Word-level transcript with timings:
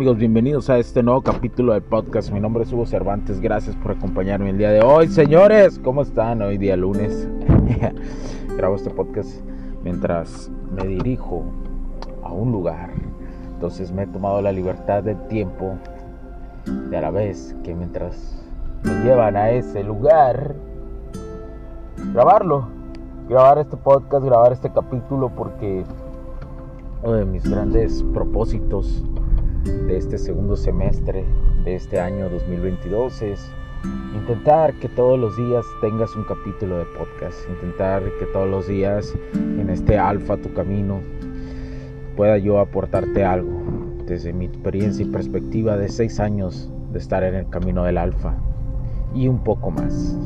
Amigos? 0.00 0.16
Bienvenidos 0.16 0.70
a 0.70 0.78
este 0.78 1.02
nuevo 1.02 1.20
capítulo 1.20 1.74
del 1.74 1.82
podcast. 1.82 2.32
Mi 2.32 2.40
nombre 2.40 2.62
es 2.62 2.72
Hugo 2.72 2.86
Cervantes. 2.86 3.38
Gracias 3.38 3.76
por 3.76 3.90
acompañarme 3.90 4.48
el 4.48 4.56
día 4.56 4.70
de 4.70 4.80
hoy. 4.80 5.08
Señores, 5.08 5.78
¿cómo 5.84 6.00
están? 6.00 6.40
Hoy 6.40 6.56
día 6.56 6.74
lunes. 6.74 7.28
Grabo 8.56 8.76
este 8.76 8.88
podcast 8.88 9.28
mientras 9.84 10.50
me 10.74 10.86
dirijo 10.86 11.44
a 12.22 12.32
un 12.32 12.50
lugar. 12.50 12.92
Entonces 13.52 13.92
me 13.92 14.04
he 14.04 14.06
tomado 14.06 14.40
la 14.40 14.52
libertad 14.52 15.02
del 15.02 15.18
tiempo 15.28 15.74
de 16.88 16.96
a 16.96 17.02
la 17.02 17.10
vez 17.10 17.54
que 17.62 17.74
mientras 17.74 18.42
me 18.82 19.04
llevan 19.04 19.36
a 19.36 19.50
ese 19.50 19.84
lugar, 19.84 20.56
grabarlo. 22.14 22.68
Grabar 23.28 23.58
este 23.58 23.76
podcast, 23.76 24.24
grabar 24.24 24.54
este 24.54 24.72
capítulo 24.72 25.28
porque 25.36 25.84
uno 27.02 27.12
de 27.16 27.26
mis 27.26 27.46
grandes 27.46 28.02
propósitos 28.14 29.04
de 29.64 29.96
este 29.96 30.16
segundo 30.18 30.56
semestre 30.56 31.24
de 31.64 31.74
este 31.74 32.00
año 32.00 32.28
2022 32.30 33.22
es 33.22 33.52
intentar 34.14 34.72
que 34.74 34.88
todos 34.88 35.18
los 35.18 35.36
días 35.36 35.64
tengas 35.80 36.14
un 36.16 36.24
capítulo 36.24 36.78
de 36.78 36.84
podcast, 36.96 37.38
intentar 37.48 38.02
que 38.18 38.26
todos 38.26 38.48
los 38.48 38.66
días 38.66 39.14
en 39.34 39.68
este 39.68 39.98
alfa 39.98 40.36
tu 40.38 40.52
camino 40.54 41.00
pueda 42.16 42.38
yo 42.38 42.58
aportarte 42.58 43.24
algo 43.24 43.60
desde 44.06 44.32
mi 44.32 44.46
experiencia 44.46 45.04
y 45.04 45.08
perspectiva 45.08 45.76
de 45.76 45.88
seis 45.88 46.20
años 46.20 46.70
de 46.92 46.98
estar 46.98 47.22
en 47.22 47.34
el 47.34 47.48
camino 47.48 47.84
del 47.84 47.98
alfa 47.98 48.34
y 49.14 49.28
un 49.28 49.44
poco 49.44 49.70
más. 49.70 50.16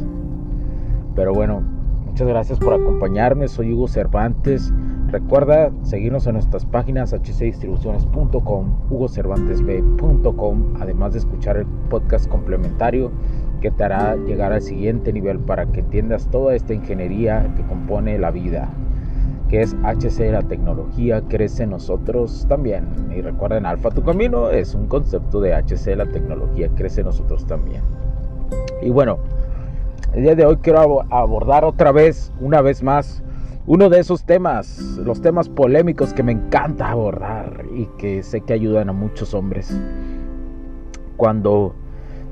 Pero 1.14 1.32
bueno, 1.34 1.62
muchas 2.06 2.28
gracias 2.28 2.58
por 2.58 2.74
acompañarme, 2.74 3.48
soy 3.48 3.72
Hugo 3.72 3.88
Cervantes 3.88 4.72
Recuerda 5.14 5.70
seguirnos 5.84 6.26
en 6.26 6.32
nuestras 6.32 6.66
páginas 6.66 7.12
hcdistribuciones.com, 7.12 8.90
hugocervantesb.com, 8.90 10.74
además 10.80 11.12
de 11.12 11.20
escuchar 11.20 11.56
el 11.56 11.66
podcast 11.88 12.28
complementario 12.28 13.12
que 13.60 13.70
te 13.70 13.84
hará 13.84 14.16
llegar 14.16 14.52
al 14.52 14.60
siguiente 14.60 15.12
nivel 15.12 15.38
para 15.38 15.66
que 15.66 15.78
entiendas 15.78 16.28
toda 16.32 16.56
esta 16.56 16.74
ingeniería 16.74 17.48
que 17.56 17.62
compone 17.62 18.18
la 18.18 18.32
vida, 18.32 18.70
que 19.48 19.62
es 19.62 19.76
HC 19.84 20.32
la 20.32 20.42
tecnología, 20.42 21.22
crece 21.28 21.62
en 21.62 21.70
nosotros 21.70 22.44
también. 22.48 22.88
Y 23.16 23.20
recuerden, 23.20 23.66
Alfa 23.66 23.90
tu 23.90 24.02
camino 24.02 24.50
es 24.50 24.74
un 24.74 24.88
concepto 24.88 25.40
de 25.40 25.54
HC 25.54 25.94
la 25.96 26.06
tecnología, 26.06 26.70
crece 26.74 27.02
en 27.02 27.06
nosotros 27.06 27.46
también. 27.46 27.82
Y 28.82 28.90
bueno, 28.90 29.18
el 30.12 30.24
día 30.24 30.34
de 30.34 30.44
hoy 30.44 30.56
quiero 30.56 31.04
abordar 31.08 31.64
otra 31.64 31.92
vez, 31.92 32.32
una 32.40 32.62
vez 32.62 32.82
más, 32.82 33.22
uno 33.66 33.88
de 33.88 33.98
esos 33.98 34.24
temas, 34.24 34.98
los 35.02 35.22
temas 35.22 35.48
polémicos 35.48 36.12
que 36.12 36.22
me 36.22 36.32
encanta 36.32 36.90
abordar 36.90 37.64
y 37.74 37.86
que 37.98 38.22
sé 38.22 38.42
que 38.42 38.52
ayudan 38.52 38.90
a 38.90 38.92
muchos 38.92 39.32
hombres. 39.32 39.74
Cuando, 41.16 41.74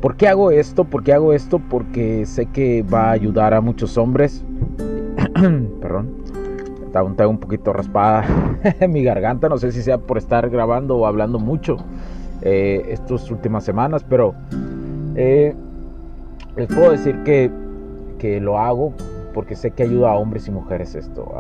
¿por 0.00 0.16
qué 0.16 0.28
hago 0.28 0.50
esto? 0.50 0.84
¿Por 0.84 1.03
qué 1.03 1.15
hago 1.15 1.32
esto? 1.32 1.59
Porque 1.59 2.26
sé 2.26 2.47
que 2.47 2.82
va 2.82 3.09
a 3.09 3.10
ayudar 3.12 3.54
a 3.54 3.62
muchos 3.62 3.97
hombres. 3.97 4.44
Perdón, 5.81 6.16
está 6.84 7.26
un 7.26 7.38
poquito 7.38 7.72
raspada 7.72 8.25
mi 8.88 9.03
garganta, 9.03 9.48
no 9.48 9.56
sé 9.56 9.72
si 9.72 9.82
sea 9.82 9.97
por 9.98 10.19
estar 10.19 10.50
grabando 10.50 10.98
o 10.98 11.06
hablando 11.06 11.38
mucho 11.38 11.78
eh, 12.42 12.84
estas 12.88 13.31
últimas 13.31 13.65
semanas, 13.65 14.04
pero 14.04 14.34
eh, 15.15 15.54
les 16.56 16.66
puedo 16.66 16.91
decir 16.91 17.22
que, 17.25 17.50
que 18.19 18.38
lo 18.38 18.59
hago 18.59 18.92
porque 19.32 19.56
sé 19.56 19.70
que 19.70 19.82
ayuda 19.82 20.12
a 20.12 20.16
hombres 20.16 20.48
y 20.48 20.50
mujeres 20.50 20.94
esto. 20.94 21.31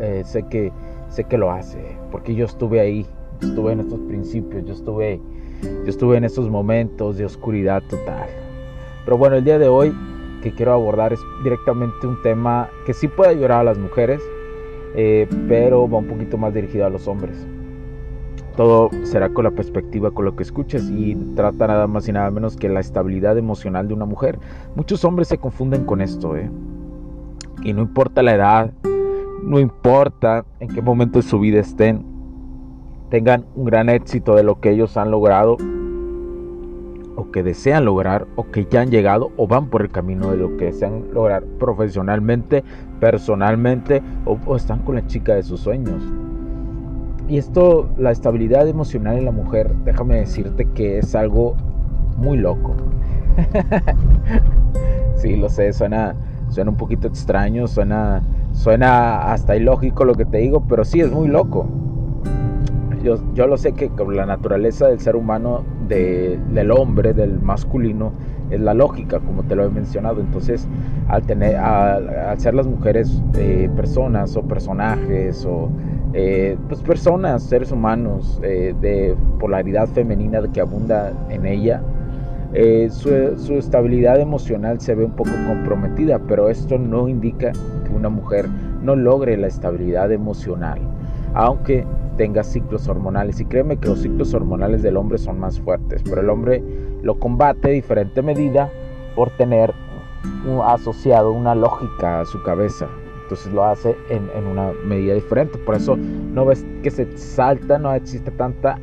Eh, 0.00 0.22
sé, 0.24 0.44
que, 0.44 0.72
sé 1.08 1.24
que 1.24 1.38
lo 1.38 1.50
hace, 1.50 1.96
porque 2.10 2.34
yo 2.34 2.46
estuve 2.46 2.80
ahí, 2.80 3.06
estuve 3.40 3.72
en 3.72 3.80
estos 3.80 4.00
principios, 4.00 4.64
yo 4.64 4.72
estuve, 4.72 5.20
yo 5.62 5.88
estuve 5.88 6.16
en 6.16 6.24
estos 6.24 6.50
momentos 6.50 7.16
de 7.16 7.24
oscuridad 7.24 7.82
total. 7.88 8.28
Pero 9.04 9.18
bueno, 9.18 9.36
el 9.36 9.44
día 9.44 9.58
de 9.58 9.68
hoy 9.68 9.94
que 10.42 10.52
quiero 10.52 10.72
abordar 10.72 11.12
es 11.12 11.20
directamente 11.42 12.06
un 12.06 12.20
tema 12.22 12.68
que 12.84 12.92
sí 12.92 13.08
puede 13.08 13.30
ayudar 13.30 13.52
a 13.52 13.64
las 13.64 13.78
mujeres, 13.78 14.20
eh, 14.94 15.26
pero 15.48 15.88
va 15.88 15.98
un 15.98 16.06
poquito 16.06 16.36
más 16.36 16.52
dirigido 16.52 16.86
a 16.86 16.90
los 16.90 17.08
hombres. 17.08 17.46
Todo 18.56 18.90
será 19.02 19.30
con 19.30 19.44
la 19.44 19.50
perspectiva, 19.50 20.12
con 20.12 20.26
lo 20.26 20.36
que 20.36 20.44
escuches 20.44 20.88
y 20.90 21.16
trata 21.34 21.66
nada 21.66 21.86
más 21.88 22.06
y 22.08 22.12
nada 22.12 22.30
menos 22.30 22.56
que 22.56 22.68
la 22.68 22.80
estabilidad 22.80 23.36
emocional 23.36 23.88
de 23.88 23.94
una 23.94 24.04
mujer. 24.04 24.38
Muchos 24.76 25.04
hombres 25.04 25.28
se 25.28 25.38
confunden 25.38 25.84
con 25.84 26.00
esto, 26.00 26.36
¿eh? 26.36 26.48
Y 27.64 27.72
no 27.72 27.82
importa 27.82 28.22
la 28.22 28.34
edad, 28.34 28.70
no 29.42 29.58
importa 29.58 30.44
en 30.60 30.68
qué 30.68 30.82
momento 30.82 31.18
de 31.18 31.22
su 31.22 31.40
vida 31.40 31.60
estén, 31.60 32.04
tengan 33.10 33.44
un 33.56 33.64
gran 33.64 33.88
éxito 33.88 34.34
de 34.34 34.42
lo 34.42 34.60
que 34.60 34.70
ellos 34.70 34.96
han 34.96 35.10
logrado 35.10 35.56
o 37.16 37.30
que 37.30 37.42
desean 37.42 37.84
lograr 37.84 38.26
o 38.36 38.50
que 38.50 38.66
ya 38.70 38.82
han 38.82 38.90
llegado 38.90 39.30
o 39.36 39.46
van 39.46 39.68
por 39.68 39.82
el 39.82 39.90
camino 39.90 40.30
de 40.30 40.36
lo 40.36 40.56
que 40.56 40.66
desean 40.66 41.04
lograr 41.12 41.42
profesionalmente, 41.58 42.64
personalmente 43.00 44.02
o, 44.24 44.56
están 44.56 44.80
con 44.80 44.96
la 44.96 45.06
chica 45.06 45.34
de 45.34 45.42
sus 45.42 45.60
sueños. 45.60 46.02
Y 47.28 47.38
esto, 47.38 47.88
la 47.96 48.10
estabilidad 48.10 48.68
emocional 48.68 49.16
en 49.16 49.24
la 49.24 49.30
mujer, 49.30 49.74
déjame 49.84 50.16
decirte 50.16 50.66
que 50.74 50.98
es 50.98 51.14
algo 51.14 51.54
muy 52.18 52.36
loco. 52.36 52.74
sí, 55.16 55.36
lo 55.36 55.48
sé, 55.48 55.72
suena, 55.72 56.14
Suena 56.54 56.70
un 56.70 56.76
poquito 56.76 57.08
extraño, 57.08 57.66
suena, 57.66 58.22
suena 58.52 59.32
hasta 59.32 59.56
ilógico 59.56 60.04
lo 60.04 60.14
que 60.14 60.24
te 60.24 60.38
digo, 60.38 60.62
pero 60.68 60.84
sí 60.84 61.00
es 61.00 61.10
muy 61.10 61.26
loco. 61.26 61.66
Yo, 63.02 63.16
yo 63.34 63.48
lo 63.48 63.56
sé 63.56 63.72
que 63.72 63.90
la 64.12 64.24
naturaleza 64.24 64.86
del 64.86 65.00
ser 65.00 65.16
humano, 65.16 65.64
del 65.88 66.70
hombre, 66.70 67.12
del 67.12 67.42
masculino, 67.42 68.12
es 68.50 68.60
la 68.60 68.72
lógica, 68.72 69.18
como 69.18 69.42
te 69.42 69.56
lo 69.56 69.64
he 69.64 69.68
mencionado. 69.68 70.20
Entonces, 70.20 70.68
al, 71.08 71.22
tener, 71.22 71.56
al, 71.56 72.38
ser 72.38 72.54
las 72.54 72.68
mujeres 72.68 73.20
eh, 73.34 73.68
personas 73.74 74.36
o 74.36 74.42
personajes 74.42 75.44
o 75.44 75.70
eh, 76.12 76.56
pues 76.68 76.80
personas, 76.82 77.42
seres 77.42 77.72
humanos 77.72 78.40
eh, 78.44 78.76
de 78.80 79.16
polaridad 79.40 79.88
femenina 79.88 80.40
que 80.52 80.60
abunda 80.60 81.12
en 81.30 81.46
ella, 81.46 81.82
eh, 82.56 82.88
su, 82.88 83.10
estabilidad 83.54 84.20
emocional 84.20 84.80
se 84.80 84.94
ve 84.94 85.04
un 85.04 85.16
poco 85.16 85.30
comprometida, 85.48 86.20
pero 86.20 86.48
esto 86.48 86.78
no 86.78 87.08
indica 87.08 87.50
que 87.50 87.92
una 87.92 88.08
mujer 88.08 88.48
no 88.80 88.94
logre 88.94 89.36
la 89.36 89.48
estabilidad 89.48 90.12
emocional, 90.12 90.78
aunque 91.34 91.84
tenga 92.16 92.44
ciclos 92.44 92.86
hormonales. 92.86 93.40
Y 93.40 93.44
créeme 93.46 93.76
que 93.76 93.88
los 93.88 94.02
ciclos 94.02 94.34
hormonales 94.34 94.82
del 94.82 94.96
hombre 94.96 95.18
son 95.18 95.40
más 95.40 95.58
fuertes, 95.58 96.02
pero 96.04 96.20
el 96.20 96.30
hombre 96.30 96.62
lo 97.02 97.18
combate 97.18 97.68
de 97.68 97.74
diferente 97.74 98.22
medida 98.22 98.70
por 99.16 99.30
tener 99.30 99.74
asociado 100.64 101.32
una 101.32 101.56
lógica 101.56 102.20
a 102.20 102.24
su 102.24 102.40
cabeza. 102.44 102.86
Entonces 103.24 103.52
lo 103.52 103.64
hace 103.64 103.96
en, 104.10 104.30
en 104.36 104.46
una 104.46 104.70
medida 104.84 105.14
diferente. 105.14 105.58
Por 105.58 105.74
eso 105.74 105.96
no 105.96 106.44
ves 106.44 106.64
que 106.84 106.90
se 106.92 107.16
salta, 107.16 107.78
no 107.78 107.92
existe 107.94 108.30
tanta 108.30 108.78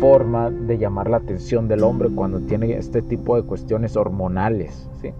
forma 0.00 0.50
de 0.50 0.78
llamar 0.78 1.08
la 1.08 1.18
atención 1.18 1.68
del 1.68 1.82
hombre 1.82 2.08
cuando 2.14 2.40
tiene 2.40 2.72
este 2.76 3.02
tipo 3.02 3.36
de 3.36 3.42
cuestiones 3.42 3.96
hormonales. 3.96 4.88
¿sí? 5.00 5.12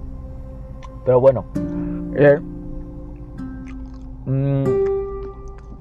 Pero 1.05 1.21
bueno, 1.21 1.45
eh, 2.17 2.41
mm, 4.27 4.65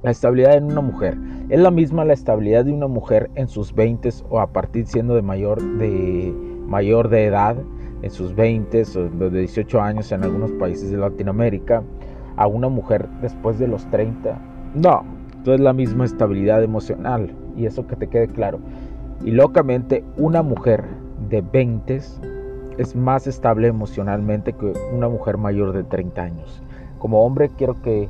la 0.03 0.11
estabilidad 0.11 0.55
en 0.55 0.65
una 0.65 0.81
mujer 0.81 1.17
es 1.49 1.59
la 1.59 1.69
misma 1.69 2.05
la 2.05 2.13
estabilidad 2.13 2.65
de 2.65 2.71
una 2.71 2.87
mujer 2.87 3.29
en 3.35 3.47
sus 3.47 3.73
20 3.73 4.09
o 4.29 4.39
a 4.39 4.47
partir 4.47 4.87
siendo 4.87 5.15
de 5.15 5.21
mayor 5.21 5.61
de 5.61 6.33
mayor 6.65 7.09
de 7.09 7.25
edad 7.25 7.57
en 8.01 8.09
sus 8.09 8.33
20 8.33 8.83
o 8.95 9.29
de 9.29 9.39
18 9.41 9.81
años 9.81 10.11
en 10.11 10.23
algunos 10.23 10.51
países 10.53 10.89
de 10.89 10.97
Latinoamérica 10.97 11.83
a 12.37 12.47
una 12.47 12.69
mujer 12.69 13.07
después 13.21 13.59
de 13.59 13.67
los 13.67 13.85
30 13.91 14.39
no, 14.75 15.03
no 15.45 15.53
es 15.53 15.59
la 15.59 15.73
misma 15.73 16.05
estabilidad 16.05 16.63
emocional 16.63 17.35
y 17.55 17.65
eso 17.65 17.87
que 17.87 17.95
te 17.95 18.07
quede 18.07 18.27
claro. 18.27 18.59
Y 19.23 19.31
locamente 19.31 20.03
una 20.17 20.41
mujer 20.41 20.83
de 21.29 21.41
20 21.41 21.99
es 22.77 22.95
más 22.95 23.27
estable 23.27 23.67
emocionalmente 23.67 24.53
que 24.53 24.73
una 24.93 25.07
mujer 25.09 25.37
mayor 25.37 25.73
de 25.73 25.83
30 25.83 26.21
años. 26.21 26.63
Como 26.97 27.23
hombre 27.23 27.49
quiero 27.57 27.81
que, 27.81 28.09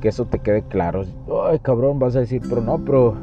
que 0.00 0.08
eso 0.08 0.26
te 0.26 0.38
quede 0.38 0.62
claro. 0.62 1.04
Ay, 1.48 1.58
cabrón, 1.60 1.98
vas 1.98 2.16
a 2.16 2.20
decir, 2.20 2.42
pero 2.48 2.60
no, 2.60 2.78
pero, 2.78 3.14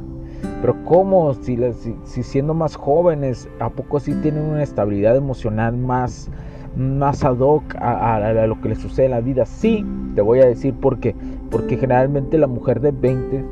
pero 0.61 0.75
¿cómo? 0.85 1.33
Si, 1.35 1.57
si, 2.05 2.23
siendo 2.23 2.53
más 2.53 2.75
jóvenes, 2.75 3.47
¿a 3.59 3.69
poco 3.69 3.99
sí 3.99 4.13
tienen 4.21 4.43
una 4.43 4.63
estabilidad 4.63 5.15
emocional 5.15 5.77
más, 5.77 6.29
más 6.75 7.23
ad 7.23 7.39
hoc 7.39 7.75
a, 7.75 8.15
a, 8.15 8.47
lo 8.47 8.59
que 8.61 8.69
les 8.69 8.79
sucede 8.79 9.05
en 9.05 9.11
la 9.11 9.21
vida? 9.21 9.45
Sí, 9.45 9.85
te 10.15 10.21
voy 10.21 10.39
a 10.39 10.45
decir 10.45 10.73
por 10.73 10.99
qué. 10.99 11.15
Porque 11.51 11.77
generalmente 11.77 12.37
la 12.37 12.47
mujer 12.47 12.79
de 12.81 12.91
20 12.91 13.45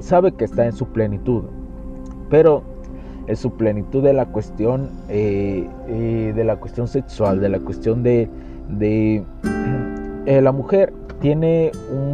sabe 0.00 0.32
que 0.32 0.44
está 0.44 0.66
en 0.66 0.72
su 0.72 0.86
plenitud. 0.86 1.44
Pero 2.30 2.62
en 3.30 3.36
su 3.36 3.52
plenitud 3.52 4.02
de 4.02 4.12
la 4.12 4.26
cuestión 4.26 4.90
eh, 5.08 5.68
eh, 5.88 6.32
de 6.34 6.44
la 6.44 6.56
cuestión 6.56 6.88
sexual 6.88 7.40
de 7.40 7.48
la 7.48 7.60
cuestión 7.60 8.02
de, 8.02 8.28
eh, 10.26 10.40
la 10.40 10.52
mujer 10.52 10.92
tiene 11.20 11.70
un, 11.92 12.10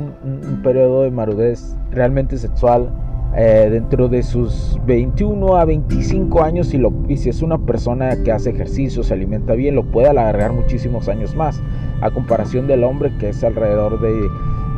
periodo 0.62 1.02
de 1.02 1.10
marudez 1.10 1.76
realmente 1.90 2.36
sexual 2.38 2.90
dentro 3.34 4.08
de 4.08 4.22
sus 4.22 4.80
21 4.86 5.56
a 5.56 5.66
25 5.66 6.42
años 6.42 6.72
y 6.72 7.16
si 7.18 7.28
es 7.28 7.42
una 7.42 7.58
persona 7.58 8.22
que 8.24 8.32
hace 8.32 8.48
ejercicio, 8.48 9.02
se 9.02 9.12
alimenta 9.12 9.52
bien, 9.52 9.74
lo 9.74 9.84
puede 9.84 10.08
alargar 10.08 10.54
muchísimos 10.54 11.08
años 11.08 11.36
más, 11.36 11.62
a 12.00 12.10
comparación 12.10 12.66
del 12.66 12.82
hombre 12.82 13.12
que 13.18 13.28
es 13.28 13.44
alrededor 13.44 14.00
de 14.00 14.26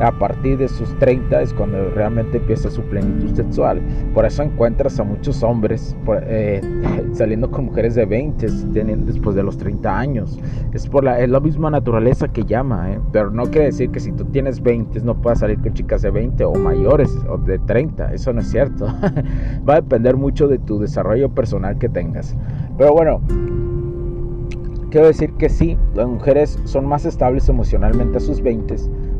a 0.00 0.12
partir 0.12 0.58
de 0.58 0.68
sus 0.68 0.96
30 0.98 1.42
es 1.42 1.52
cuando 1.52 1.90
realmente 1.90 2.38
empieza 2.38 2.70
su 2.70 2.82
plenitud 2.82 3.34
sexual. 3.34 3.80
Por 4.14 4.24
eso 4.24 4.42
encuentras 4.42 4.98
a 5.00 5.04
muchos 5.04 5.42
hombres 5.42 5.96
eh, 6.22 6.60
saliendo 7.12 7.50
con 7.50 7.66
mujeres 7.66 7.94
de 7.94 8.06
20 8.06 8.46
tienen 8.72 9.06
después 9.06 9.34
de 9.34 9.42
los 9.42 9.56
30 9.58 9.98
años. 9.98 10.38
Es, 10.72 10.86
por 10.86 11.04
la, 11.04 11.20
es 11.20 11.28
la 11.28 11.40
misma 11.40 11.70
naturaleza 11.70 12.28
que 12.28 12.44
llama, 12.44 12.92
¿eh? 12.92 13.00
pero 13.12 13.30
no 13.30 13.44
quiere 13.44 13.66
decir 13.66 13.90
que 13.90 14.00
si 14.00 14.12
tú 14.12 14.24
tienes 14.26 14.62
20 14.62 15.00
no 15.00 15.20
puedas 15.20 15.40
salir 15.40 15.60
con 15.60 15.74
chicas 15.74 16.02
de 16.02 16.10
20 16.10 16.44
o 16.44 16.54
mayores 16.54 17.16
o 17.28 17.38
de 17.38 17.58
30. 17.58 18.14
Eso 18.14 18.32
no 18.32 18.40
es 18.40 18.50
cierto. 18.50 18.86
Va 19.68 19.74
a 19.74 19.80
depender 19.80 20.16
mucho 20.16 20.48
de 20.48 20.58
tu 20.58 20.78
desarrollo 20.78 21.28
personal 21.30 21.78
que 21.78 21.88
tengas. 21.88 22.36
Pero 22.76 22.92
bueno, 22.92 23.20
quiero 24.90 25.08
decir 25.08 25.32
que 25.34 25.48
sí, 25.48 25.76
las 25.94 26.06
mujeres 26.06 26.58
son 26.64 26.86
más 26.86 27.04
estables 27.04 27.48
emocionalmente 27.48 28.18
a 28.18 28.20
sus 28.20 28.40
20 28.40 28.76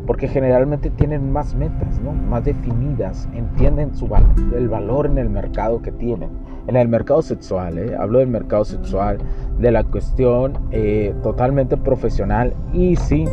porque 0.09 0.27
generalmente 0.27 0.89
tienen 0.89 1.31
más 1.31 1.53
metas, 1.53 2.01
¿no? 2.01 2.13
más 2.13 2.43
definidas, 2.43 3.29
entienden 3.35 3.93
su 3.95 4.09
el 4.55 4.67
valor 4.67 5.05
en 5.05 5.19
el 5.19 5.29
mercado 5.29 5.83
que 5.83 5.91
tienen. 5.91 6.31
En 6.65 6.75
el 6.75 6.87
mercado 6.87 7.21
sexual, 7.21 7.77
¿eh? 7.77 7.95
hablo 7.95 8.17
del 8.17 8.27
mercado 8.27 8.65
sexual, 8.65 9.19
de 9.59 9.69
la 9.69 9.83
cuestión 9.83 10.53
eh, 10.71 11.13
totalmente 11.21 11.77
profesional 11.77 12.55
y 12.73 12.95
sin 12.95 13.29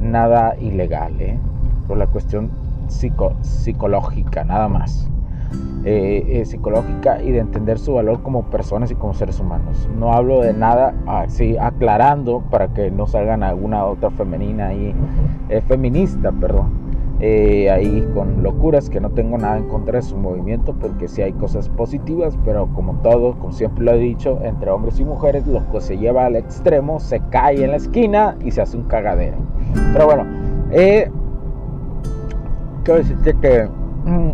nada 0.00 0.56
ilegal, 0.58 1.20
¿eh? 1.20 1.38
por 1.86 1.98
la 1.98 2.06
cuestión 2.06 2.50
psicológica, 2.88 4.44
nada 4.44 4.66
más. 4.66 5.10
Eh, 5.84 6.40
eh, 6.40 6.44
psicológica 6.44 7.22
y 7.22 7.30
de 7.30 7.38
entender 7.38 7.78
su 7.78 7.94
valor 7.94 8.20
como 8.22 8.42
personas 8.50 8.90
y 8.90 8.94
como 8.94 9.14
seres 9.14 9.40
humanos. 9.40 9.88
No 9.96 10.12
hablo 10.12 10.42
de 10.42 10.52
nada 10.52 10.94
así, 11.06 11.56
aclarando 11.56 12.42
para 12.50 12.68
que 12.74 12.90
no 12.90 13.06
salgan 13.06 13.42
alguna 13.42 13.84
otra 13.86 14.10
femenina 14.10 14.74
y 14.74 14.92
eh, 15.48 15.62
feminista, 15.62 16.30
perdón. 16.32 16.88
ahí 17.20 18.06
con 18.12 18.42
locuras 18.42 18.90
que 18.90 19.00
no 19.00 19.10
tengo 19.10 19.38
nada 19.38 19.56
en 19.56 19.68
contra 19.68 19.98
de 19.98 20.02
su 20.02 20.16
movimiento 20.16 20.74
porque 20.74 21.08
sí 21.08 21.22
hay 21.22 21.32
cosas 21.32 21.68
positivas 21.68 22.38
pero 22.44 22.68
como 22.74 22.94
todo 23.02 23.36
como 23.38 23.52
siempre 23.52 23.84
lo 23.84 23.92
he 23.92 23.98
dicho 23.98 24.38
entre 24.42 24.70
hombres 24.70 25.00
y 25.00 25.04
mujeres 25.04 25.44
lo 25.46 25.68
que 25.72 25.80
se 25.80 25.96
lleva 25.98 26.26
al 26.26 26.36
extremo 26.36 27.00
se 27.00 27.18
cae 27.30 27.64
en 27.64 27.72
la 27.72 27.78
esquina 27.78 28.36
y 28.44 28.52
se 28.52 28.60
hace 28.60 28.76
un 28.76 28.84
cagadero 28.84 29.36
pero 29.92 30.06
bueno 30.06 30.26
quiero 32.84 32.98
decirte 33.00 33.34
que 33.40 33.68
mm, 34.04 34.30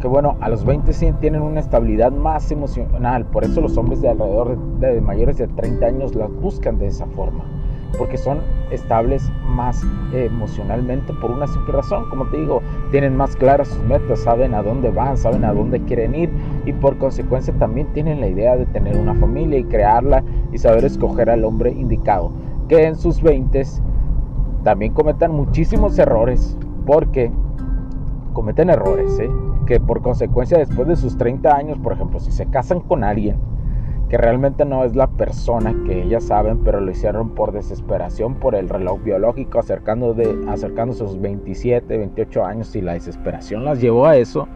que 0.00 0.08
bueno, 0.08 0.36
a 0.40 0.48
los 0.48 0.64
20 0.64 0.92
tienen 1.20 1.42
una 1.42 1.60
estabilidad 1.60 2.12
más 2.12 2.50
emocional, 2.50 3.26
por 3.26 3.44
eso 3.44 3.60
los 3.60 3.76
hombres 3.76 4.00
de 4.00 4.08
alrededor 4.08 4.58
de, 4.78 5.00
mayores 5.00 5.38
de 5.38 5.46
30 5.48 5.86
años 5.86 6.14
las 6.14 6.30
buscan 6.30 6.78
de 6.78 6.86
esa 6.86 7.06
forma, 7.06 7.44
porque 7.98 8.16
son 8.16 8.40
estables 8.70 9.30
más 9.46 9.82
emocionalmente 10.12 11.12
por 11.14 11.30
una 11.30 11.46
simple 11.46 11.72
razón, 11.74 12.08
como 12.10 12.26
te 12.26 12.38
digo, 12.38 12.62
tienen 12.90 13.16
más 13.16 13.36
claras 13.36 13.68
sus 13.68 13.82
metas, 13.84 14.20
saben 14.20 14.54
a 14.54 14.62
dónde 14.62 14.90
van, 14.90 15.16
saben 15.16 15.44
a 15.44 15.52
dónde 15.52 15.80
quieren 15.82 16.14
ir 16.14 16.30
y 16.64 16.72
por 16.72 16.98
consecuencia 16.98 17.54
también 17.54 17.86
tienen 17.92 18.20
la 18.20 18.28
idea 18.28 18.56
de 18.56 18.66
tener 18.66 18.96
una 18.96 19.14
familia 19.14 19.58
y 19.58 19.64
crearla 19.64 20.22
y 20.52 20.58
saber 20.58 20.84
escoger 20.84 21.30
al 21.30 21.44
hombre 21.44 21.70
indicado, 21.70 22.32
que 22.68 22.84
en 22.84 22.96
sus 22.96 23.22
20 23.22 23.62
también 24.64 24.92
cometan 24.92 25.32
muchísimos 25.32 25.98
errores, 25.98 26.58
porque 26.86 27.30
cometen 28.32 28.68
errores, 28.68 29.18
¿eh? 29.20 29.30
Que 29.66 29.80
por 29.80 30.02
consecuencia 30.02 30.58
después 30.58 30.88
de 30.88 30.96
sus 30.96 31.18
30 31.18 31.54
años, 31.54 31.78
por 31.78 31.92
ejemplo, 31.92 32.20
si 32.20 32.32
se 32.32 32.46
casan 32.46 32.80
con 32.80 33.04
alguien 33.04 33.36
que 34.08 34.16
realmente 34.16 34.64
no 34.64 34.84
es 34.84 34.94
la 34.94 35.08
persona 35.08 35.74
que 35.84 36.04
ellas 36.04 36.24
saben, 36.24 36.62
pero 36.62 36.80
lo 36.80 36.90
hicieron 36.90 37.30
por 37.30 37.52
desesperación, 37.52 38.34
por 38.34 38.54
el 38.54 38.68
reloj 38.68 39.02
biológico, 39.02 39.58
acercando 39.58 40.14
de, 40.14 40.44
acercándose 40.48 41.04
a 41.04 41.08
sus 41.08 41.20
27, 41.20 41.98
28 41.98 42.44
años 42.44 42.76
y 42.76 42.82
la 42.82 42.92
desesperación 42.92 43.64
las 43.64 43.80
llevó 43.80 44.06
a 44.06 44.16
eso, 44.16 44.46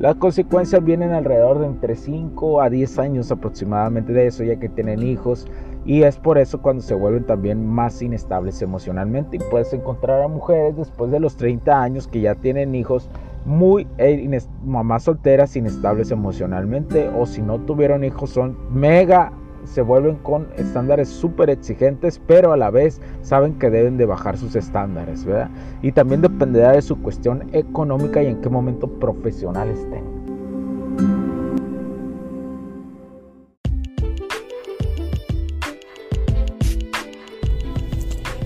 las 0.00 0.16
consecuencias 0.16 0.82
vienen 0.82 1.12
alrededor 1.12 1.58
de 1.58 1.66
entre 1.66 1.94
5 1.94 2.62
a 2.62 2.70
10 2.70 2.98
años 3.00 3.30
aproximadamente 3.30 4.14
de 4.14 4.28
eso, 4.28 4.42
ya 4.42 4.56
que 4.56 4.70
tienen 4.70 5.02
hijos. 5.02 5.46
Y 5.84 6.04
es 6.04 6.16
por 6.16 6.38
eso 6.38 6.62
cuando 6.62 6.82
se 6.82 6.94
vuelven 6.94 7.24
también 7.24 7.66
más 7.66 8.00
inestables 8.00 8.62
emocionalmente. 8.62 9.36
Y 9.36 9.40
puedes 9.50 9.74
encontrar 9.74 10.22
a 10.22 10.28
mujeres 10.28 10.74
después 10.74 11.10
de 11.10 11.20
los 11.20 11.36
30 11.36 11.82
años 11.82 12.08
que 12.08 12.22
ya 12.22 12.34
tienen 12.34 12.74
hijos 12.74 13.10
muy 13.44 13.86
eh, 13.98 14.40
mamás 14.64 15.04
solteras 15.04 15.56
inestables 15.56 16.10
emocionalmente 16.10 17.10
o 17.16 17.26
si 17.26 17.42
no 17.42 17.58
tuvieron 17.60 18.04
hijos 18.04 18.30
son 18.30 18.56
mega 18.72 19.32
se 19.64 19.82
vuelven 19.82 20.16
con 20.16 20.48
estándares 20.56 21.08
súper 21.08 21.50
exigentes, 21.50 22.20
pero 22.26 22.52
a 22.52 22.56
la 22.56 22.70
vez 22.70 23.00
saben 23.22 23.58
que 23.58 23.70
deben 23.70 23.96
de 23.96 24.06
bajar 24.06 24.36
sus 24.36 24.56
estándares, 24.56 25.24
¿verdad? 25.24 25.50
Y 25.82 25.92
también 25.92 26.22
dependerá 26.22 26.72
de 26.72 26.82
su 26.82 27.00
cuestión 27.00 27.48
económica 27.52 28.22
y 28.22 28.26
en 28.26 28.40
qué 28.40 28.48
momento 28.48 28.88
profesional 28.88 29.68
estén. 29.68 30.20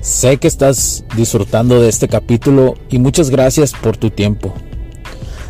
Sé 0.00 0.36
que 0.36 0.48
estás 0.48 1.04
disfrutando 1.16 1.80
de 1.80 1.88
este 1.88 2.08
capítulo 2.08 2.74
y 2.90 2.98
muchas 2.98 3.30
gracias 3.30 3.72
por 3.72 3.96
tu 3.96 4.10
tiempo. 4.10 4.52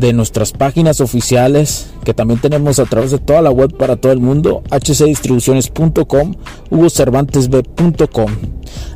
de 0.00 0.12
nuestras 0.12 0.52
páginas 0.52 1.00
oficiales 1.00 1.92
que 2.04 2.14
también 2.14 2.40
tenemos 2.40 2.78
a 2.78 2.84
través 2.84 3.10
de 3.10 3.18
toda 3.18 3.42
la 3.42 3.50
web 3.50 3.76
para 3.76 3.96
todo 3.96 4.12
el 4.12 4.20
mundo, 4.20 4.62
hcdistribuciones.com, 4.70 6.34
hugocervantesb.com. 6.70 8.32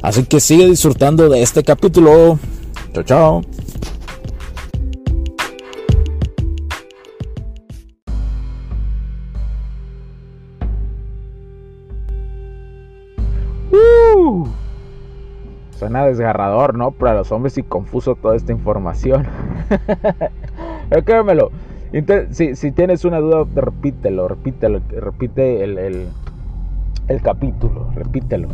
Así 0.02 0.24
que 0.24 0.40
sigue 0.40 0.66
disfrutando 0.66 1.28
de 1.28 1.42
este 1.42 1.62
capítulo. 1.62 2.38
Chao, 2.92 3.02
chao. 3.04 3.42
Suena 15.78 16.04
desgarrador, 16.04 16.74
¿no? 16.74 16.90
Para 16.90 17.14
los 17.14 17.30
hombres 17.30 17.56
y 17.56 17.62
confuso 17.62 18.16
toda 18.16 18.34
esta 18.34 18.52
información. 18.52 19.28
Escríbemelo. 20.90 21.50
si, 22.30 22.56
si, 22.56 22.72
tienes 22.72 23.04
una 23.04 23.18
duda, 23.18 23.44
repítelo, 23.54 24.28
repítelo, 24.28 24.80
repite 24.88 25.64
el, 25.64 25.78
el, 27.08 27.22
capítulo, 27.22 27.90
repítelo. 27.94 28.48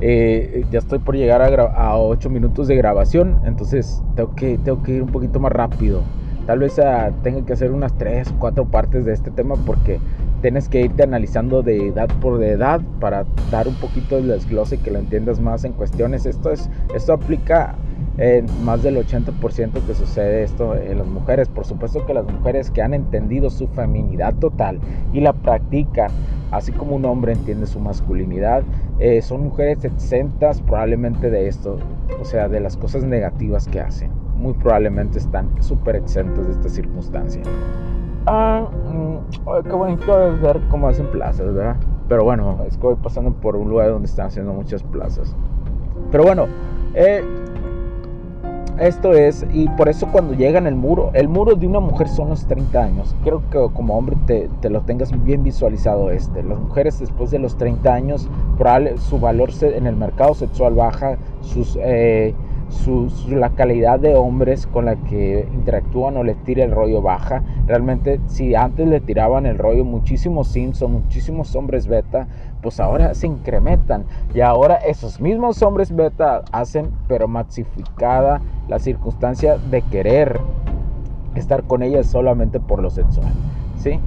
Eh, 0.00 0.64
ya 0.70 0.80
estoy 0.80 0.98
por 0.98 1.16
llegar 1.16 1.42
a, 1.42 1.66
a 1.66 1.96
8 1.96 2.28
minutos 2.28 2.66
de 2.68 2.76
grabación, 2.76 3.40
entonces 3.44 4.02
tengo 4.16 4.34
que, 4.34 4.58
tengo 4.58 4.82
que 4.82 4.96
ir 4.96 5.02
un 5.02 5.10
poquito 5.10 5.40
más 5.40 5.52
rápido. 5.52 6.02
Tal 6.46 6.58
vez 6.58 6.78
ah, 6.78 7.12
tenga 7.22 7.46
que 7.46 7.52
hacer 7.52 7.70
unas 7.70 7.96
3 7.96 8.32
o 8.32 8.38
4 8.38 8.64
partes 8.66 9.04
de 9.04 9.12
este 9.12 9.30
tema 9.30 9.54
porque 9.64 10.00
tienes 10.42 10.68
que 10.68 10.82
irte 10.82 11.04
analizando 11.04 11.62
de 11.62 11.86
edad 11.86 12.08
por 12.20 12.42
edad 12.42 12.82
para 13.00 13.24
dar 13.50 13.68
un 13.68 13.74
poquito 13.76 14.20
de 14.20 14.34
desglose 14.34 14.76
que 14.78 14.90
lo 14.90 14.98
entiendas 14.98 15.40
más 15.40 15.64
en 15.64 15.72
cuestiones. 15.72 16.26
Esto, 16.26 16.50
es, 16.50 16.68
esto 16.94 17.14
aplica 17.14 17.76
en 18.18 18.46
más 18.64 18.82
del 18.82 18.96
80% 18.96 19.86
que 19.86 19.94
sucede 19.94 20.42
esto 20.42 20.74
en 20.74 20.98
las 20.98 21.06
mujeres. 21.06 21.48
Por 21.48 21.64
supuesto 21.64 22.04
que 22.04 22.12
las 22.12 22.26
mujeres 22.26 22.70
que 22.70 22.82
han 22.82 22.92
entendido 22.92 23.48
su 23.48 23.68
feminidad 23.68 24.34
total 24.34 24.80
y 25.12 25.20
la 25.20 25.32
practican, 25.32 26.10
así 26.50 26.72
como 26.72 26.96
un 26.96 27.04
hombre 27.04 27.32
entiende 27.32 27.66
su 27.66 27.78
masculinidad, 27.78 28.64
eh, 28.98 29.22
son 29.22 29.44
mujeres 29.44 29.84
exentas 29.84 30.60
probablemente 30.60 31.30
de 31.30 31.48
esto, 31.48 31.78
o 32.20 32.24
sea, 32.24 32.48
de 32.48 32.60
las 32.60 32.76
cosas 32.76 33.04
negativas 33.04 33.68
que 33.68 33.80
hacen. 33.80 34.10
Muy 34.36 34.54
probablemente 34.54 35.18
están 35.18 35.50
súper 35.62 35.96
exentas 35.96 36.46
de 36.46 36.52
esta 36.52 36.68
circunstancia. 36.68 37.42
Ah, 38.26 38.68
mm, 38.92 39.62
qué 39.64 39.72
bonito 39.72 40.28
es 40.28 40.40
ver 40.40 40.60
cómo 40.70 40.88
hacen 40.88 41.06
plazas, 41.06 41.52
¿verdad? 41.52 41.76
Pero 42.08 42.24
bueno, 42.24 42.58
es 42.66 42.76
que 42.76 42.82
voy 42.82 42.96
pasando 42.96 43.32
por 43.32 43.56
un 43.56 43.68
lugar 43.68 43.90
donde 43.90 44.06
están 44.06 44.26
haciendo 44.26 44.52
muchas 44.52 44.82
plazas. 44.82 45.34
Pero 46.10 46.24
bueno, 46.24 46.46
eh, 46.94 47.24
esto 48.78 49.12
es, 49.12 49.44
y 49.52 49.68
por 49.70 49.88
eso 49.88 50.06
cuando 50.10 50.34
llegan 50.34 50.66
el 50.66 50.74
muro, 50.76 51.10
el 51.14 51.28
muro 51.28 51.54
de 51.56 51.66
una 51.66 51.80
mujer 51.80 52.08
son 52.08 52.28
los 52.28 52.46
30 52.46 52.82
años. 52.82 53.14
Creo 53.24 53.42
que 53.50 53.58
como 53.74 53.96
hombre 53.96 54.16
te, 54.26 54.70
lo 54.70 54.82
tengas 54.82 55.10
bien 55.24 55.42
visualizado 55.42 56.10
este. 56.10 56.42
Las 56.42 56.58
mujeres 56.58 56.98
después 57.00 57.30
de 57.30 57.38
los 57.38 57.56
30 57.56 57.92
años, 57.92 58.28
su 58.98 59.18
valor 59.18 59.50
en 59.62 59.86
el 59.86 59.96
mercado 59.96 60.34
sexual 60.34 60.74
baja, 60.74 61.16
sus... 61.40 61.78
Eh, 61.80 62.34
la 63.28 63.50
calidad 63.50 64.00
de 64.00 64.16
hombres 64.16 64.66
con 64.66 64.86
la 64.86 64.96
que 64.96 65.46
interactúan 65.52 66.16
o 66.16 66.24
le 66.24 66.34
tira 66.34 66.64
el 66.64 66.72
rollo 66.72 67.02
baja. 67.02 67.42
Realmente, 67.66 68.20
si 68.26 68.54
antes 68.54 68.88
le 68.88 69.00
tiraban 69.00 69.46
el 69.46 69.58
rollo 69.58 69.84
muchísimos 69.84 70.48
Simpson, 70.48 70.92
muchísimos 70.92 71.54
hombres 71.54 71.86
beta, 71.86 72.26
pues 72.60 72.80
ahora 72.80 73.14
se 73.14 73.26
incrementan. 73.26 74.04
Y 74.34 74.40
ahora 74.40 74.76
esos 74.76 75.20
mismos 75.20 75.62
hombres 75.62 75.94
beta 75.94 76.42
hacen, 76.52 76.90
pero 77.08 77.28
maxificada 77.28 78.40
la 78.68 78.78
circunstancia 78.78 79.58
de 79.58 79.82
querer 79.82 80.40
estar 81.34 81.62
con 81.64 81.82
ellas 81.82 82.06
solamente 82.06 82.60
por 82.60 82.82
lo 82.82 82.90
sexual. 82.90 83.32
¿Sí? 83.76 83.98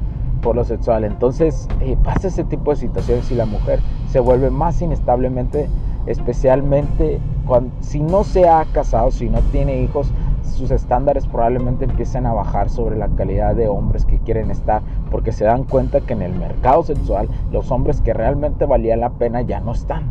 Por 0.45 0.55
lo 0.55 0.63
sexual. 0.63 1.03
Entonces 1.03 1.67
eh, 1.81 1.97
pasa 2.03 2.27
ese 2.27 2.43
tipo 2.43 2.69
de 2.69 2.77
situaciones 2.77 3.31
y 3.31 3.35
la 3.35 3.47
mujer 3.47 3.79
se 4.11 4.19
vuelve 4.19 4.51
más 4.51 4.79
inestablemente 4.79 5.67
especialmente 6.05 7.19
cuando, 7.47 7.71
si 7.79 7.99
no 7.99 8.23
se 8.23 8.47
ha 8.47 8.63
casado, 8.65 9.09
si 9.09 9.27
no 9.27 9.39
tiene 9.51 9.81
hijos, 9.81 10.11
sus 10.43 10.69
estándares 10.69 11.25
probablemente 11.25 11.85
empiecen 11.85 12.27
a 12.27 12.33
bajar 12.33 12.69
sobre 12.69 12.95
la 12.95 13.07
calidad 13.07 13.55
de 13.55 13.67
hombres 13.67 14.05
que 14.05 14.19
quieren 14.19 14.51
estar, 14.51 14.83
porque 15.09 15.31
se 15.31 15.45
dan 15.45 15.63
cuenta 15.63 15.99
que 16.01 16.13
en 16.13 16.21
el 16.21 16.33
mercado 16.33 16.83
sexual 16.83 17.27
los 17.51 17.71
hombres 17.71 18.01
que 18.01 18.13
realmente 18.13 18.65
valían 18.65 18.99
la 18.99 19.09
pena 19.09 19.41
ya 19.41 19.59
no 19.61 19.71
están, 19.71 20.03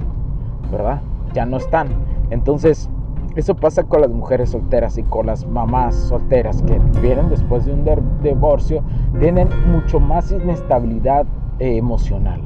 ¿verdad? 0.72 1.00
Ya 1.32 1.46
no 1.46 1.58
están. 1.58 1.90
Entonces, 2.30 2.90
eso 3.36 3.56
pasa 3.56 3.82
con 3.82 4.00
las 4.00 4.10
mujeres 4.10 4.50
solteras 4.50 4.96
y 4.96 5.02
con 5.02 5.26
las 5.26 5.44
mamás 5.44 5.96
solteras 5.96 6.62
que 6.62 6.78
vienen 7.00 7.30
después 7.30 7.64
de 7.64 7.72
un 7.72 7.84
divorcio, 8.22 8.82
tienen 9.18 9.48
mucho 9.70 10.00
más 10.00 10.30
inestabilidad 10.32 11.26
eh, 11.58 11.76
emocional 11.76 12.40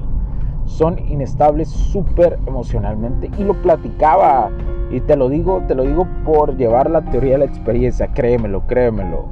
son 0.68 0.98
inestables 1.08 1.68
súper 1.68 2.38
emocionalmente. 2.46 3.30
Y 3.38 3.44
lo 3.44 3.54
platicaba, 3.54 4.50
y 4.90 5.00
te 5.00 5.16
lo 5.16 5.28
digo, 5.28 5.62
te 5.66 5.74
lo 5.74 5.82
digo 5.82 6.06
por 6.24 6.56
llevar 6.56 6.90
la 6.90 7.02
teoría 7.02 7.32
de 7.32 7.38
la 7.38 7.44
experiencia, 7.46 8.08
créemelo, 8.08 8.66
créemelo. 8.66 9.24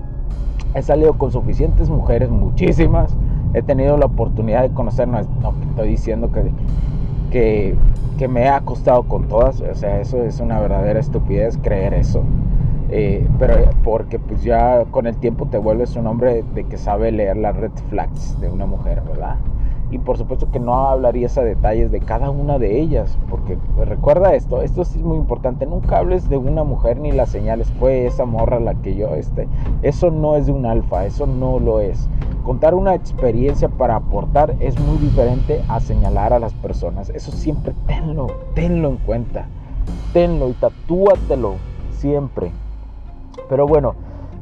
He 0.74 0.82
salido 0.82 1.14
con 1.14 1.30
suficientes 1.30 1.88
mujeres, 1.88 2.30
muchísimas. 2.30 3.14
He 3.54 3.62
tenido 3.62 3.96
la 3.96 4.06
oportunidad 4.06 4.62
de 4.62 4.70
conocer, 4.70 5.08
no, 5.08 5.20
estoy 5.20 5.88
diciendo 5.88 6.30
que, 6.32 6.50
que, 7.30 7.76
que, 8.18 8.28
me 8.28 8.48
ha 8.48 8.60
costado 8.60 9.04
con 9.04 9.28
todas, 9.28 9.60
o 9.60 9.74
sea, 9.74 10.00
eso 10.00 10.22
es 10.22 10.40
una 10.40 10.60
verdadera 10.60 11.00
estupidez 11.00 11.56
creer 11.62 11.94
eso. 11.94 12.22
Eh, 12.88 13.26
pero 13.38 13.56
porque 13.82 14.18
pues 14.18 14.42
ya 14.44 14.84
con 14.90 15.06
el 15.06 15.16
tiempo 15.16 15.46
te 15.46 15.58
vuelves 15.58 15.96
un 15.96 16.06
hombre 16.06 16.44
de 16.54 16.64
que 16.64 16.78
sabe 16.78 17.10
leer 17.10 17.36
las 17.36 17.56
red 17.56 17.72
flags 17.90 18.40
de 18.40 18.48
una 18.48 18.66
mujer, 18.66 19.02
¿verdad? 19.02 19.36
y 19.90 19.98
por 19.98 20.18
supuesto 20.18 20.50
que 20.50 20.58
no 20.58 20.88
hablarías 20.88 21.38
a 21.38 21.42
detalles 21.42 21.90
de 21.90 22.00
cada 22.00 22.30
una 22.30 22.58
de 22.58 22.80
ellas, 22.80 23.16
porque 23.30 23.56
recuerda 23.84 24.34
esto, 24.34 24.62
esto 24.62 24.84
sí 24.84 24.98
es 24.98 25.04
muy 25.04 25.16
importante, 25.16 25.64
nunca 25.66 25.98
hables 25.98 26.28
de 26.28 26.36
una 26.36 26.64
mujer 26.64 26.98
ni 26.98 27.12
las 27.12 27.30
señales, 27.30 27.70
fue 27.78 28.06
esa 28.06 28.24
morra 28.24 28.58
la 28.58 28.74
que 28.74 28.96
yo, 28.96 29.14
este, 29.14 29.46
eso 29.82 30.10
no 30.10 30.36
es 30.36 30.46
de 30.46 30.52
un 30.52 30.66
alfa, 30.66 31.06
eso 31.06 31.26
no 31.26 31.58
lo 31.60 31.80
es. 31.80 32.08
Contar 32.42 32.74
una 32.74 32.94
experiencia 32.94 33.68
para 33.68 33.96
aportar 33.96 34.54
es 34.60 34.78
muy 34.78 34.98
diferente 34.98 35.62
a 35.68 35.80
señalar 35.80 36.32
a 36.32 36.38
las 36.38 36.52
personas, 36.54 37.10
eso 37.10 37.30
siempre 37.30 37.72
tenlo, 37.86 38.26
tenlo 38.54 38.88
en 38.88 38.96
cuenta, 38.98 39.46
tenlo 40.12 40.48
y 40.48 40.52
tatúatelo 40.54 41.54
siempre. 41.90 42.50
Pero 43.48 43.66
bueno, 43.66 43.94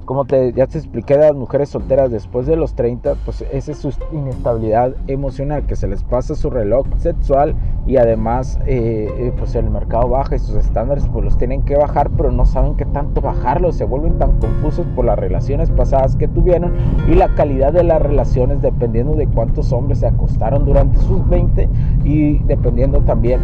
como 0.04 0.24
te, 0.24 0.52
ya 0.52 0.66
te 0.66 0.78
expliqué 0.78 1.16
las 1.16 1.34
mujeres 1.34 1.70
solteras 1.70 2.10
después 2.10 2.46
de 2.46 2.56
los 2.56 2.74
30, 2.74 3.14
pues 3.24 3.44
esa 3.52 3.72
es 3.72 3.78
su 3.78 3.92
inestabilidad 4.12 4.94
emocional, 5.06 5.66
que 5.66 5.76
se 5.76 5.88
les 5.88 6.02
pasa 6.02 6.34
su 6.34 6.50
reloj 6.50 6.86
sexual 6.98 7.54
y 7.86 7.96
además 7.96 8.58
eh, 8.66 9.08
eh, 9.18 9.32
pues 9.36 9.54
el 9.54 9.70
mercado 9.70 10.08
baja 10.08 10.36
y 10.36 10.38
sus 10.38 10.56
estándares 10.56 11.04
pues 11.12 11.24
los 11.24 11.36
tienen 11.36 11.62
que 11.62 11.76
bajar, 11.76 12.10
pero 12.16 12.30
no 12.30 12.46
saben 12.46 12.74
qué 12.76 12.86
tanto 12.86 13.20
bajarlos, 13.20 13.76
se 13.76 13.84
vuelven 13.84 14.18
tan 14.18 14.38
confusos 14.38 14.86
por 14.94 15.04
las 15.04 15.18
relaciones 15.18 15.70
pasadas 15.70 16.16
que 16.16 16.28
tuvieron 16.28 16.72
y 17.08 17.14
la 17.14 17.28
calidad 17.34 17.72
de 17.72 17.84
las 17.84 18.00
relaciones 18.00 18.62
dependiendo 18.62 19.14
de 19.14 19.26
cuántos 19.26 19.72
hombres 19.72 19.98
se 19.98 20.06
acostaron 20.06 20.64
durante 20.64 20.98
sus 21.00 21.28
20 21.28 21.68
y 22.04 22.38
dependiendo 22.44 23.00
también 23.00 23.40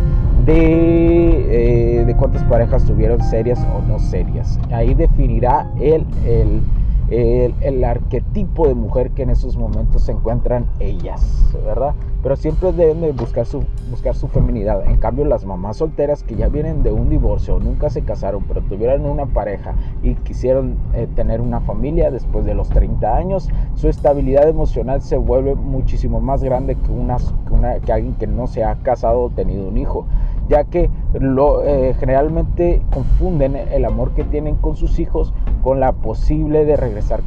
de, 0.46 2.00
eh, 2.00 2.04
de 2.04 2.16
cuántas 2.16 2.42
parejas 2.44 2.84
tuvieron 2.84 3.20
serias 3.22 3.64
o 3.76 3.86
no 3.86 3.98
serias. 3.98 4.58
Ahí 4.72 4.94
definirá 4.94 5.70
el, 5.80 6.06
el 6.26 6.62
el, 7.10 7.84
arquetipo 7.84 8.68
de 8.68 8.74
mujer 8.74 9.10
que 9.10 9.22
en 9.22 9.30
esos 9.30 9.56
momentos 9.56 10.04
se 10.04 10.12
encuentran 10.12 10.66
ellas, 10.78 11.44
¿verdad? 11.64 11.94
Pero 12.22 12.36
siempre 12.36 12.72
deben 12.72 13.00
de 13.00 13.12
buscar 13.12 13.46
su, 13.46 13.64
buscar 13.90 14.14
su 14.14 14.28
feminidad. 14.28 14.84
En 14.86 14.98
cambio, 14.98 15.24
las 15.24 15.44
mamás 15.44 15.78
solteras 15.78 16.22
que 16.22 16.36
ya 16.36 16.48
vienen 16.48 16.82
de 16.82 16.92
un 16.92 17.08
divorcio, 17.08 17.58
nunca 17.58 17.90
se 17.90 18.02
casaron, 18.02 18.44
pero 18.46 18.60
tuvieron 18.62 19.06
una 19.06 19.26
pareja 19.26 19.74
y 20.02 20.14
quisieron 20.14 20.76
eh, 20.94 21.08
tener 21.16 21.40
una 21.40 21.60
familia 21.60 22.10
después 22.10 22.44
de 22.44 22.54
los 22.54 22.68
30 22.68 23.16
años, 23.16 23.48
su 23.74 23.88
estabilidad 23.88 24.48
emocional 24.48 25.02
se 25.02 25.16
vuelve 25.16 25.54
muchísimo 25.54 26.20
más 26.20 26.42
grande 26.44 26.76
que, 26.76 26.92
una, 26.92 27.16
que, 27.16 27.52
una, 27.52 27.80
que 27.80 27.92
alguien 27.92 28.14
que 28.14 28.26
no 28.26 28.46
se 28.46 28.62
ha 28.62 28.76
casado 28.76 29.22
o 29.22 29.30
tenido 29.30 29.66
un 29.66 29.78
hijo 29.78 30.06
ya 30.50 30.64
que 30.64 30.90
lo, 31.14 31.64
eh, 31.64 31.94
generalmente 31.98 32.82
confunden 32.92 33.54
el 33.54 33.84
amor 33.84 34.10
que 34.14 34.24
tienen 34.24 34.56
con 34.56 34.74
sus 34.74 34.98
hijos 34.98 35.32
con 35.62 35.78
la 35.78 35.92
posible 35.92 36.64
de 36.64 36.76
regresar 36.76 37.22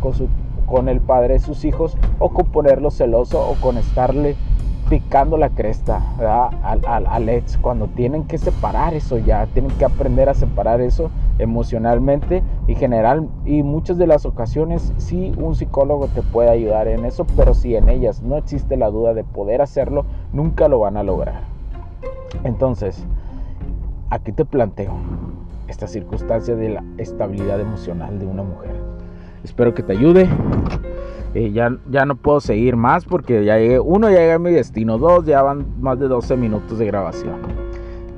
con, 0.68 0.90
el 0.90 1.00
padre 1.00 1.36
de 1.36 1.40
sus 1.40 1.64
hijos 1.64 1.98
o 2.20 2.30
con 2.30 2.48
ponerlo 2.48 2.92
celoso 2.92 3.40
o 3.40 3.54
con 3.62 3.78
estarle 3.78 4.36
picando 4.90 5.38
la 5.38 5.50
cresta 5.50 6.02
al, 6.64 6.82
al, 6.86 7.08
al, 7.08 7.30
ex. 7.30 7.58
Cuando 7.58 7.88
tienen 7.88 8.26
que 8.26 8.38
separar 8.38 8.94
eso 8.94 9.18
ya 9.18 9.46
tienen 9.48 9.72
que 9.78 9.86
aprender 9.86 10.28
a 10.28 10.34
separar 10.34 10.82
eso 10.82 11.10
emocionalmente 11.40 12.44
y 12.68 12.76
general 12.76 13.30
y 13.46 13.64
muchas 13.64 13.98
de 13.98 14.08
las 14.08 14.26
ocasiones 14.26 14.92
sí 14.98 15.32
un 15.38 15.56
psicólogo 15.56 16.08
te 16.08 16.24
puede 16.24 16.50
ayudar 16.50 16.90
en 16.90 17.06
eso 17.06 17.26
pero 17.38 17.54
si 17.54 17.76
en 17.76 17.88
ellas 17.88 18.22
no 18.22 18.36
existe 18.36 18.76
la 18.76 18.90
duda 18.90 19.14
de 19.14 19.24
poder 19.24 19.62
hacerlo 19.62 20.06
nunca 20.34 20.68
lo 20.68 20.80
van 20.80 20.98
a 20.98 21.04
lograr 21.04 21.53
entonces, 22.44 23.06
aquí 24.10 24.32
te 24.32 24.46
planteo 24.46 24.94
esta 25.68 25.88
circunstancia 25.88 26.56
de 26.56 26.70
la 26.70 26.84
estabilidad 26.98 27.60
emocional 27.60 28.20
de 28.20 28.26
una 28.26 28.44
mujer. 28.44 28.76
Espero 29.44 29.74
que 29.74 29.84
te 29.84 29.94
ayude. 29.94 30.30
Eh, 31.34 31.52
ya, 31.52 31.76
ya 31.90 32.06
no 32.06 32.16
puedo 32.16 32.40
seguir 32.40 32.76
más 32.76 33.06
porque 33.06 33.44
ya 33.44 33.58
llegué, 33.58 33.80
uno 33.80 34.10
ya 34.10 34.18
llegué 34.18 34.34
a 34.34 34.40
mi 34.40 34.52
destino, 34.52 35.00
dos 35.00 35.26
ya 35.26 35.42
van 35.42 35.66
más 35.82 36.00
de 36.00 36.08
12 36.08 36.38
minutos 36.38 36.78
de 36.78 36.86
grabación 36.86 37.63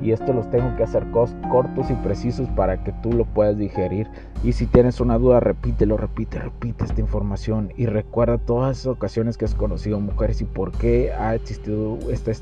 y 0.02 0.12
esto 0.12 0.32
los 0.32 0.50
tengo 0.50 0.76
que 0.76 0.82
hacer 0.82 1.06
cortos 1.10 1.90
y 1.90 1.94
precisos 1.94 2.48
para 2.50 2.82
que 2.84 2.92
tú 3.02 3.12
lo 3.12 3.24
puedas 3.24 3.56
digerir. 3.56 4.08
Y 4.44 4.52
si 4.52 4.66
tienes 4.66 5.00
una 5.00 5.18
duda, 5.18 5.40
repítelo, 5.40 5.96
repite, 5.96 6.38
repite 6.38 6.84
esta 6.84 7.00
información 7.00 7.72
y 7.76 7.86
recuerda 7.86 8.38
todas 8.38 8.78
esas 8.78 8.92
ocasiones 8.92 9.36
que 9.38 9.46
has 9.46 9.54
conocido 9.54 9.98
mujeres 9.98 10.40
y 10.40 10.44
por 10.44 10.72
qué 10.72 11.12
ha 11.12 11.34
existido 11.34 11.98
esta 12.10 12.32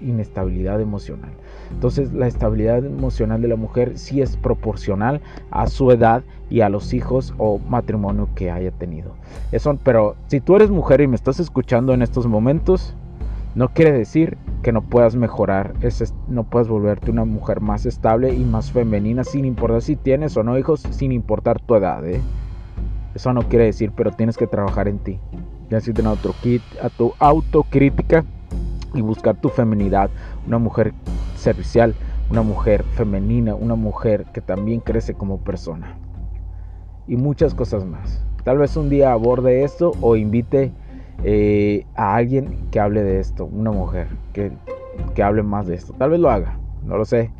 inestabilidad 0.00 0.80
emocional. 0.80 1.30
Entonces, 1.70 2.12
la 2.12 2.26
estabilidad 2.26 2.84
emocional 2.84 3.42
de 3.42 3.48
la 3.48 3.56
mujer 3.56 3.98
sí 3.98 4.22
es 4.22 4.36
proporcional 4.36 5.20
a 5.50 5.66
su 5.66 5.90
edad 5.90 6.22
y 6.48 6.62
a 6.62 6.68
los 6.68 6.94
hijos 6.94 7.34
o 7.38 7.58
matrimonio 7.58 8.28
que 8.34 8.50
haya 8.50 8.70
tenido. 8.70 9.14
Eso, 9.52 9.78
pero 9.82 10.16
si 10.26 10.40
tú 10.40 10.56
eres 10.56 10.70
mujer 10.70 11.00
y 11.00 11.06
me 11.06 11.16
estás 11.16 11.40
escuchando 11.40 11.92
en 11.94 12.02
estos 12.02 12.26
momentos, 12.26 12.94
no 13.54 13.68
quiere 13.68 13.92
decir 13.92 14.38
que 14.62 14.72
no 14.72 14.82
puedas 14.82 15.16
mejorar, 15.16 15.74
no 16.28 16.44
puedas 16.44 16.68
volverte 16.68 17.10
una 17.10 17.24
mujer 17.24 17.60
más 17.60 17.84
estable 17.86 18.32
y 18.32 18.44
más 18.44 18.70
femenina 18.70 19.24
sin 19.24 19.44
importar 19.44 19.82
si 19.82 19.96
tienes 19.96 20.36
o 20.36 20.42
no 20.42 20.56
hijos, 20.58 20.82
sin 20.90 21.10
importar 21.12 21.60
tu 21.60 21.74
edad. 21.74 22.06
¿eh? 22.06 22.20
Eso 23.14 23.32
no 23.32 23.42
quiere 23.42 23.64
decir, 23.64 23.92
pero 23.96 24.12
tienes 24.12 24.36
que 24.36 24.46
trabajar 24.46 24.86
en 24.86 24.98
ti. 24.98 25.18
necesitan 25.68 26.16
tu 26.96 27.14
autocrítica 27.18 28.24
y 28.94 29.00
buscar 29.00 29.36
tu 29.36 29.48
feminidad. 29.48 30.10
Una 30.46 30.58
mujer 30.58 30.92
servicial, 31.36 31.94
una 32.30 32.42
mujer 32.42 32.84
femenina, 32.94 33.54
una 33.54 33.74
mujer 33.74 34.26
que 34.32 34.40
también 34.40 34.80
crece 34.80 35.14
como 35.14 35.38
persona. 35.38 35.96
Y 37.08 37.16
muchas 37.16 37.54
cosas 37.54 37.84
más. 37.84 38.24
Tal 38.44 38.58
vez 38.58 38.76
un 38.76 38.88
día 38.88 39.12
aborde 39.12 39.64
esto 39.64 39.92
o 40.00 40.16
invite 40.16 40.72
eh, 41.24 41.86
a 41.94 42.14
alguien 42.14 42.68
que 42.70 42.80
hable 42.80 43.02
de 43.02 43.20
esto, 43.20 43.44
una 43.46 43.70
mujer 43.70 44.08
que, 44.32 44.52
que 45.14 45.22
hable 45.22 45.42
más 45.42 45.66
de 45.66 45.74
esto. 45.74 45.92
Tal 45.94 46.10
vez 46.10 46.20
lo 46.20 46.30
haga, 46.30 46.58
no 46.84 46.96
lo 46.96 47.04
sé. 47.04 47.30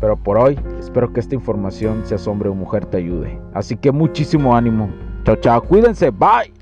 Pero 0.00 0.16
por 0.16 0.38
hoy 0.38 0.58
espero 0.78 1.12
que 1.12 1.20
esta 1.20 1.34
información, 1.34 2.02
sea 2.06 2.18
hombre 2.26 2.48
o 2.48 2.54
mujer, 2.54 2.86
te 2.86 2.96
ayude. 2.96 3.38
Así 3.52 3.76
que 3.76 3.92
muchísimo 3.92 4.56
ánimo. 4.56 4.90
Chao, 5.24 5.36
chao. 5.36 5.62
Cuídense. 5.62 6.10
Bye. 6.10 6.52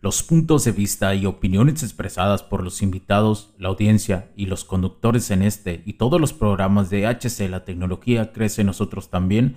Los 0.00 0.22
puntos 0.22 0.64
de 0.64 0.70
vista 0.70 1.16
y 1.16 1.26
opiniones 1.26 1.82
expresadas 1.82 2.44
por 2.44 2.62
los 2.62 2.80
invitados, 2.80 3.52
la 3.58 3.70
audiencia 3.70 4.30
y 4.36 4.46
los 4.46 4.64
conductores 4.64 5.32
en 5.32 5.42
este 5.42 5.82
y 5.84 5.94
todos 5.94 6.20
los 6.20 6.32
programas 6.32 6.90
de 6.90 7.08
HC 7.08 7.50
La 7.50 7.64
Tecnología 7.64 8.32
Crece 8.32 8.62
Nosotros 8.62 9.10
también 9.10 9.56